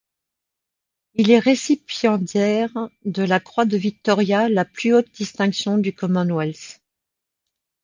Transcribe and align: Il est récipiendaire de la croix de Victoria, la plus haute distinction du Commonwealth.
Il 1.13 1.29
est 1.29 1.37
récipiendaire 1.37 2.89
de 3.05 3.21
la 3.21 3.39
croix 3.39 3.65
de 3.65 3.77
Victoria, 3.77 4.49
la 4.49 4.65
plus 4.65 4.95
haute 4.95 5.11
distinction 5.11 5.77
du 5.77 5.93
Commonwealth. 5.93 6.81